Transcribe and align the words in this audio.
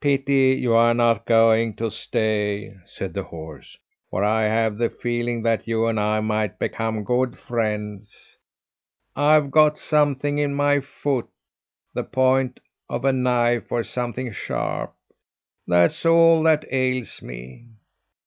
"Pity 0.00 0.54
you're 0.54 0.94
not 0.94 1.26
going 1.26 1.74
to 1.74 1.90
stay," 1.90 2.74
said 2.86 3.12
the 3.12 3.22
horse, 3.24 3.76
"for 4.08 4.24
I 4.24 4.44
have 4.44 4.78
the 4.78 4.88
feeling 4.88 5.42
that 5.42 5.68
you 5.68 5.84
and 5.88 6.00
I 6.00 6.20
might 6.20 6.58
become 6.58 7.04
good 7.04 7.36
friends. 7.36 8.38
I've 9.14 9.50
got 9.50 9.76
something 9.76 10.38
in 10.38 10.54
my 10.54 10.80
foot 10.80 11.28
the 11.92 12.02
point 12.02 12.60
of 12.88 13.04
a 13.04 13.12
knife, 13.12 13.70
or 13.70 13.84
something 13.84 14.32
sharp 14.32 14.94
that's 15.66 16.06
all 16.06 16.42
that 16.44 16.64
ails 16.72 17.20
me. 17.20 17.66